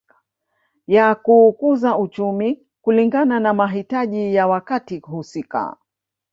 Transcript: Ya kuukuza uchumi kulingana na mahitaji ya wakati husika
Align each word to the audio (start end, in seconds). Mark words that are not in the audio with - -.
Ya 0.87 1.15
kuukuza 1.15 1.97
uchumi 1.97 2.67
kulingana 2.81 3.39
na 3.39 3.53
mahitaji 3.53 4.35
ya 4.35 4.47
wakati 4.47 4.99
husika 4.99 5.77